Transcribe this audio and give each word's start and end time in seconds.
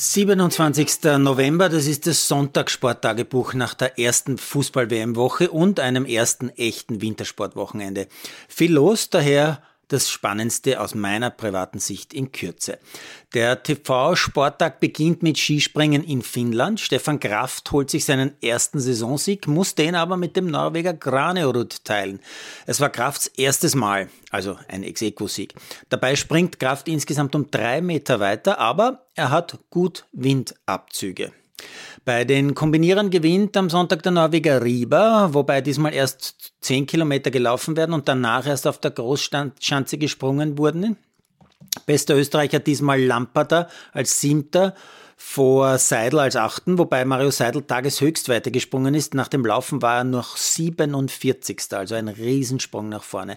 27. 0.00 1.18
November, 1.18 1.68
das 1.68 1.88
ist 1.88 2.06
das 2.06 2.28
Sonntagssporttagebuch 2.28 3.54
nach 3.54 3.74
der 3.74 3.98
ersten 3.98 4.38
Fußball-WM-Woche 4.38 5.50
und 5.50 5.80
einem 5.80 6.04
ersten 6.04 6.50
echten 6.50 7.02
Wintersportwochenende. 7.02 8.06
Viel 8.46 8.74
los, 8.74 9.10
daher 9.10 9.60
das 9.88 10.10
Spannendste 10.10 10.80
aus 10.80 10.94
meiner 10.94 11.30
privaten 11.30 11.78
Sicht 11.78 12.14
in 12.14 12.32
Kürze. 12.32 12.78
Der 13.34 13.62
TV-Sporttag 13.62 14.80
beginnt 14.80 15.22
mit 15.22 15.38
Skispringen 15.38 16.04
in 16.04 16.22
Finnland. 16.22 16.80
Stefan 16.80 17.20
Kraft 17.20 17.70
holt 17.72 17.90
sich 17.90 18.04
seinen 18.04 18.32
ersten 18.42 18.80
Saisonsieg, 18.80 19.46
muss 19.46 19.74
den 19.74 19.94
aber 19.94 20.16
mit 20.16 20.36
dem 20.36 20.50
Norweger 20.50 20.94
Graneorud 20.94 21.84
teilen. 21.84 22.20
Es 22.66 22.80
war 22.80 22.90
Krafts 22.90 23.26
erstes 23.26 23.74
Mal, 23.74 24.08
also 24.30 24.58
ein 24.68 24.82
Ex-Equo-Sieg. 24.82 25.54
Dabei 25.88 26.16
springt 26.16 26.58
Kraft 26.60 26.88
insgesamt 26.88 27.34
um 27.34 27.50
drei 27.50 27.80
Meter 27.80 28.20
weiter, 28.20 28.58
aber 28.58 29.06
er 29.14 29.30
hat 29.30 29.58
gut 29.70 30.06
Windabzüge. 30.12 31.32
Bei 32.04 32.24
den 32.24 32.54
Kombinierern 32.54 33.10
gewinnt 33.10 33.56
am 33.56 33.68
Sonntag 33.68 34.02
der 34.02 34.12
Norweger 34.12 34.64
Rieber, 34.64 35.34
wobei 35.34 35.60
diesmal 35.60 35.92
erst 35.92 36.52
10 36.60 36.86
Kilometer 36.86 37.30
gelaufen 37.30 37.76
werden 37.76 37.92
und 37.92 38.08
danach 38.08 38.46
erst 38.46 38.66
auf 38.66 38.78
der 38.78 38.92
Großschanze 38.92 39.98
gesprungen 39.98 40.56
wurden. 40.56 40.96
Bester 41.86 42.16
Österreicher 42.16 42.60
diesmal 42.60 43.00
Lamperter 43.02 43.68
als 43.92 44.20
Siebter 44.20 44.74
vor 45.20 45.78
Seidel 45.78 46.20
als 46.20 46.36
Achten, 46.36 46.78
wobei 46.78 47.04
Mario 47.04 47.32
Seidel 47.32 47.62
Tageshöchstweite 47.62 48.52
gesprungen 48.52 48.94
ist. 48.94 49.14
Nach 49.14 49.26
dem 49.26 49.44
Laufen 49.44 49.82
war 49.82 49.98
er 49.98 50.04
noch 50.04 50.36
47. 50.36 51.60
Also 51.72 51.96
ein 51.96 52.06
Riesensprung 52.06 52.88
nach 52.88 53.02
vorne. 53.02 53.36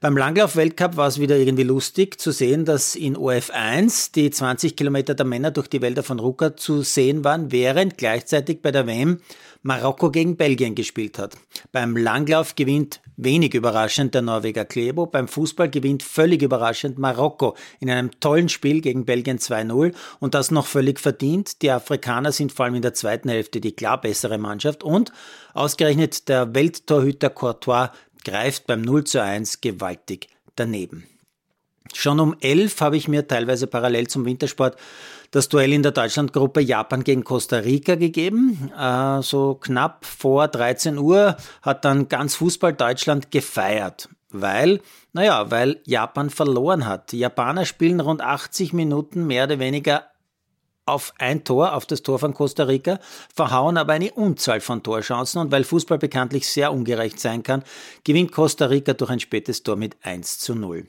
Beim 0.00 0.16
Langlauf-Weltcup 0.16 0.96
war 0.96 1.08
es 1.08 1.20
wieder 1.20 1.36
irgendwie 1.36 1.64
lustig 1.64 2.20
zu 2.20 2.30
sehen, 2.30 2.64
dass 2.64 2.94
in 2.94 3.16
OF 3.16 3.50
1 3.50 4.12
die 4.12 4.30
20 4.30 4.76
Kilometer 4.76 5.16
der 5.16 5.26
Männer 5.26 5.50
durch 5.50 5.66
die 5.66 5.82
Wälder 5.82 6.04
von 6.04 6.20
Rucker 6.20 6.56
zu 6.56 6.82
sehen 6.82 7.24
waren, 7.24 7.50
während 7.50 7.98
gleichzeitig 7.98 8.62
bei 8.62 8.70
der 8.70 8.86
WM 8.86 9.18
Marokko 9.66 10.12
gegen 10.12 10.36
Belgien 10.36 10.76
gespielt 10.76 11.18
hat. 11.18 11.36
Beim 11.72 11.96
Langlauf 11.96 12.54
gewinnt 12.54 13.00
wenig 13.16 13.52
überraschend 13.52 14.14
der 14.14 14.22
Norweger 14.22 14.64
Klebo, 14.64 15.06
beim 15.06 15.26
Fußball 15.26 15.68
gewinnt 15.68 16.04
völlig 16.04 16.42
überraschend 16.42 16.98
Marokko 16.98 17.56
in 17.80 17.90
einem 17.90 18.12
tollen 18.20 18.48
Spiel 18.48 18.80
gegen 18.80 19.04
Belgien 19.04 19.38
2-0 19.38 19.92
und 20.20 20.34
das 20.34 20.52
noch 20.52 20.66
völlig 20.66 21.00
verdient. 21.00 21.62
Die 21.62 21.72
Afrikaner 21.72 22.30
sind 22.30 22.52
vor 22.52 22.66
allem 22.66 22.76
in 22.76 22.82
der 22.82 22.94
zweiten 22.94 23.28
Hälfte 23.28 23.60
die 23.60 23.72
klar 23.72 24.00
bessere 24.00 24.38
Mannschaft 24.38 24.84
und 24.84 25.10
ausgerechnet 25.52 26.28
der 26.28 26.54
Welttorhüter 26.54 27.30
Courtois 27.30 27.90
greift 28.24 28.68
beim 28.68 28.82
0 28.82 29.02
zu 29.02 29.20
1 29.20 29.60
gewaltig 29.60 30.28
daneben. 30.54 31.08
Schon 31.94 32.20
um 32.20 32.36
11 32.40 32.80
habe 32.80 32.96
ich 32.96 33.08
mir 33.08 33.26
teilweise 33.26 33.66
parallel 33.66 34.08
zum 34.08 34.24
Wintersport 34.24 34.76
das 35.30 35.48
Duell 35.48 35.72
in 35.72 35.82
der 35.82 35.92
Deutschlandgruppe 35.92 36.60
Japan 36.60 37.04
gegen 37.04 37.24
Costa 37.24 37.56
Rica 37.56 37.94
gegeben. 37.96 38.70
Äh, 38.78 39.22
so 39.22 39.54
knapp 39.54 40.04
vor 40.04 40.48
13 40.48 40.98
Uhr 40.98 41.36
hat 41.62 41.84
dann 41.84 42.08
ganz 42.08 42.36
Fußball 42.36 42.72
Deutschland 42.72 43.30
gefeiert. 43.30 44.08
Weil, 44.30 44.80
naja, 45.12 45.50
weil 45.50 45.80
Japan 45.84 46.30
verloren 46.30 46.86
hat. 46.86 47.12
Die 47.12 47.18
Japaner 47.18 47.64
spielen 47.64 48.00
rund 48.00 48.20
80 48.20 48.72
Minuten 48.72 49.26
mehr 49.26 49.44
oder 49.44 49.58
weniger 49.58 50.04
auf 50.84 51.12
ein 51.18 51.42
Tor, 51.42 51.74
auf 51.74 51.84
das 51.84 52.02
Tor 52.02 52.18
von 52.18 52.32
Costa 52.32 52.64
Rica, 52.64 53.00
verhauen 53.34 53.76
aber 53.76 53.92
eine 53.92 54.12
Unzahl 54.12 54.60
von 54.60 54.84
Torchancen 54.84 55.40
und 55.40 55.50
weil 55.50 55.64
Fußball 55.64 55.98
bekanntlich 55.98 56.48
sehr 56.48 56.72
ungerecht 56.72 57.18
sein 57.18 57.42
kann, 57.42 57.64
gewinnt 58.04 58.30
Costa 58.30 58.66
Rica 58.66 58.94
durch 58.94 59.10
ein 59.10 59.20
spätes 59.20 59.64
Tor 59.64 59.76
mit 59.76 59.96
1 60.02 60.38
zu 60.38 60.54
0. 60.54 60.86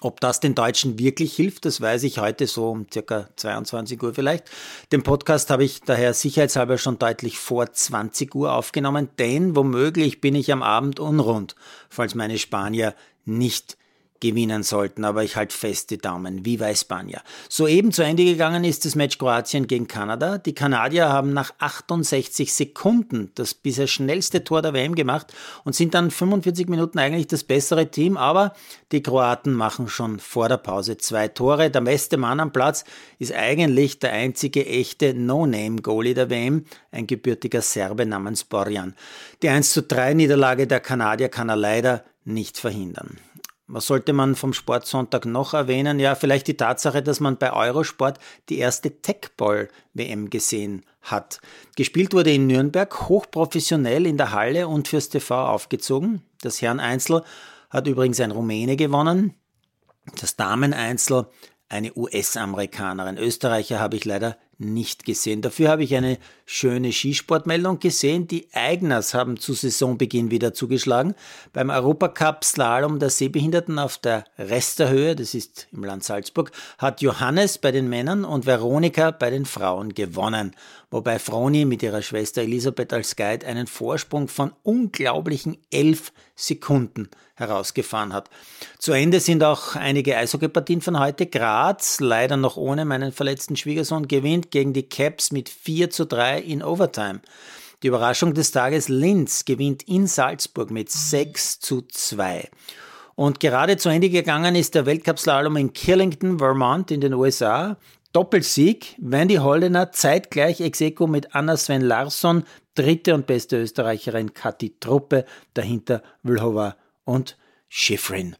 Ob 0.00 0.20
das 0.20 0.38
den 0.38 0.54
Deutschen 0.54 0.98
wirklich 0.98 1.34
hilft, 1.34 1.64
das 1.64 1.80
weiß 1.80 2.04
ich 2.04 2.18
heute 2.18 2.46
so 2.46 2.70
um 2.70 2.86
circa 2.92 3.28
22 3.34 4.00
Uhr 4.00 4.14
vielleicht. 4.14 4.48
Den 4.92 5.02
Podcast 5.02 5.50
habe 5.50 5.64
ich 5.64 5.80
daher 5.80 6.14
sicherheitshalber 6.14 6.78
schon 6.78 7.00
deutlich 7.00 7.38
vor 7.38 7.72
20 7.72 8.32
Uhr 8.34 8.52
aufgenommen, 8.52 9.08
denn 9.18 9.56
womöglich 9.56 10.20
bin 10.20 10.36
ich 10.36 10.52
am 10.52 10.62
Abend 10.62 11.00
unrund, 11.00 11.56
falls 11.90 12.14
meine 12.14 12.38
Spanier 12.38 12.94
nicht 13.24 13.76
gewinnen 14.22 14.62
sollten, 14.62 15.04
aber 15.04 15.24
ich 15.24 15.36
halte 15.36 15.54
fest 15.54 15.90
die 15.90 15.98
Daumen. 15.98 16.46
Viva 16.46 16.66
España. 16.66 17.20
Soeben 17.48 17.90
zu 17.90 18.02
Ende 18.02 18.24
gegangen 18.24 18.62
ist 18.62 18.84
das 18.84 18.94
Match 18.94 19.18
Kroatien 19.18 19.66
gegen 19.66 19.88
Kanada. 19.88 20.38
Die 20.38 20.54
Kanadier 20.54 21.08
haben 21.08 21.32
nach 21.32 21.52
68 21.58 22.54
Sekunden 22.54 23.32
das 23.34 23.52
bisher 23.52 23.88
schnellste 23.88 24.44
Tor 24.44 24.62
der 24.62 24.74
WM 24.74 24.94
gemacht 24.94 25.34
und 25.64 25.74
sind 25.74 25.94
dann 25.94 26.12
45 26.12 26.68
Minuten 26.68 27.00
eigentlich 27.00 27.26
das 27.26 27.42
bessere 27.42 27.90
Team, 27.90 28.16
aber 28.16 28.54
die 28.92 29.02
Kroaten 29.02 29.52
machen 29.52 29.88
schon 29.88 30.20
vor 30.20 30.48
der 30.48 30.58
Pause 30.58 30.96
zwei 30.98 31.26
Tore. 31.26 31.70
Der 31.70 31.80
beste 31.80 32.16
Mann 32.16 32.38
am 32.38 32.52
Platz 32.52 32.84
ist 33.18 33.32
eigentlich 33.32 33.98
der 33.98 34.12
einzige 34.12 34.64
echte 34.64 35.14
No-Name-Goalie 35.14 36.14
der 36.14 36.30
WM, 36.30 36.64
ein 36.92 37.08
gebürtiger 37.08 37.60
Serbe 37.60 38.06
namens 38.06 38.44
Borjan. 38.44 38.94
Die 39.42 39.48
1 39.48 39.72
zu 39.72 39.82
3 39.82 40.14
Niederlage 40.14 40.68
der 40.68 40.80
Kanadier 40.80 41.28
kann 41.28 41.48
er 41.48 41.56
leider 41.56 42.04
nicht 42.24 42.58
verhindern. 42.58 43.18
Was 43.72 43.86
sollte 43.86 44.12
man 44.12 44.34
vom 44.34 44.52
Sportsonntag 44.52 45.24
noch 45.24 45.54
erwähnen? 45.54 45.98
Ja, 45.98 46.14
vielleicht 46.14 46.46
die 46.46 46.58
Tatsache, 46.58 47.02
dass 47.02 47.20
man 47.20 47.38
bei 47.38 47.54
Eurosport 47.54 48.18
die 48.50 48.58
erste 48.58 49.00
Techball-WM 49.00 50.28
gesehen 50.28 50.84
hat. 51.00 51.40
Gespielt 51.74 52.12
wurde 52.12 52.34
in 52.34 52.46
Nürnberg, 52.46 53.08
hochprofessionell 53.08 54.06
in 54.06 54.18
der 54.18 54.32
Halle 54.32 54.68
und 54.68 54.88
fürs 54.88 55.08
TV 55.08 55.46
aufgezogen. 55.46 56.20
Das 56.42 56.60
Herreneinzel 56.60 57.24
hat 57.70 57.86
übrigens 57.86 58.20
ein 58.20 58.32
Rumäne 58.32 58.76
gewonnen. 58.76 59.32
Das 60.20 60.36
Dameneinzel 60.36 61.28
eine 61.70 61.96
US-Amerikanerin. 61.96 63.16
Österreicher 63.16 63.80
habe 63.80 63.96
ich 63.96 64.04
leider 64.04 64.36
nicht 64.62 65.04
gesehen. 65.04 65.42
Dafür 65.42 65.68
habe 65.68 65.84
ich 65.84 65.94
eine 65.94 66.18
schöne 66.46 66.92
Skisportmeldung 66.92 67.78
gesehen. 67.78 68.26
Die 68.28 68.48
Eigners 68.52 69.14
haben 69.14 69.38
zu 69.38 69.52
Saisonbeginn 69.52 70.30
wieder 70.30 70.54
zugeschlagen. 70.54 71.14
Beim 71.52 71.70
Europacup 71.70 72.44
Slalom 72.44 72.98
der 72.98 73.10
Sehbehinderten 73.10 73.78
auf 73.78 73.98
der 73.98 74.24
Resterhöhe, 74.38 75.14
das 75.16 75.34
ist 75.34 75.68
im 75.72 75.84
Land 75.84 76.04
Salzburg, 76.04 76.52
hat 76.78 77.02
Johannes 77.02 77.58
bei 77.58 77.72
den 77.72 77.88
Männern 77.88 78.24
und 78.24 78.46
Veronika 78.46 79.10
bei 79.10 79.30
den 79.30 79.44
Frauen 79.44 79.94
gewonnen. 79.94 80.54
Wobei 80.90 81.18
Froni 81.18 81.64
mit 81.64 81.82
ihrer 81.82 82.02
Schwester 82.02 82.42
Elisabeth 82.42 82.92
als 82.92 83.16
Guide 83.16 83.46
einen 83.46 83.66
Vorsprung 83.66 84.28
von 84.28 84.52
unglaublichen 84.62 85.56
elf 85.70 86.12
Sekunden 86.34 87.08
herausgefahren 87.34 88.12
hat. 88.12 88.30
Zu 88.78 88.92
Ende 88.92 89.20
sind 89.20 89.42
auch 89.42 89.74
einige 89.74 90.16
Eishockeypartien 90.16 90.80
von 90.80 90.98
heute. 90.98 91.26
Graz, 91.26 91.98
leider 92.00 92.36
noch 92.36 92.56
ohne 92.56 92.84
meinen 92.84 93.12
verletzten 93.12 93.56
Schwiegersohn, 93.56 94.06
gewinnt 94.06 94.50
gegen 94.52 94.72
die 94.72 94.88
Caps 94.88 95.32
mit 95.32 95.48
4 95.48 95.90
zu 95.90 96.06
3 96.06 96.38
in 96.40 96.62
Overtime. 96.62 97.20
Die 97.82 97.88
Überraschung 97.88 98.32
des 98.32 98.52
Tages, 98.52 98.88
Linz 98.88 99.44
gewinnt 99.44 99.82
in 99.88 100.06
Salzburg 100.06 100.70
mit 100.70 100.90
6 100.90 101.58
zu 101.58 101.82
2. 101.82 102.48
Und 103.16 103.40
gerade 103.40 103.76
zu 103.76 103.88
Ende 103.88 104.08
gegangen 104.08 104.54
ist 104.54 104.76
der 104.76 104.86
Weltcup-Slalom 104.86 105.56
in 105.56 105.72
Killington, 105.72 106.38
Vermont 106.38 106.90
in 106.92 107.00
den 107.00 107.14
USA. 107.14 107.76
Doppelsieg, 108.12 108.94
Wendy 108.98 109.36
Holdener 109.36 109.90
zeitgleich 109.90 110.60
Execo 110.60 111.06
mit 111.06 111.34
Anna 111.34 111.56
Sven 111.56 111.82
Larsson, 111.82 112.44
dritte 112.74 113.14
und 113.14 113.26
beste 113.26 113.60
Österreicherin 113.60 114.34
Kathi 114.34 114.76
Truppe, 114.78 115.24
dahinter 115.54 116.02
Vlhova 116.24 116.76
und 117.04 117.36
Schifrin. 117.68 118.36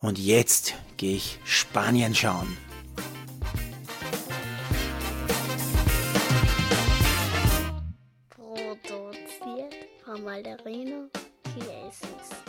Und 0.00 0.18
jetzt 0.18 0.74
gehe 0.96 1.16
ich 1.16 1.38
Spanien 1.44 2.14
schauen. 2.14 2.63
Malderino 10.24 11.10
Chiesis. 11.52 12.43